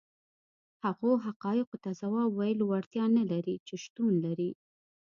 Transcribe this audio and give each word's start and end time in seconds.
هغو 0.85 1.11
حقایقو 1.25 1.77
ته 1.83 1.89
ځواب 2.01 2.29
ویلو 2.33 2.63
وړتیا 2.67 3.05
نه 3.17 3.23
لري 3.31 3.55
چې 3.67 3.75
شتون 3.83 4.13
لري. 4.25 4.51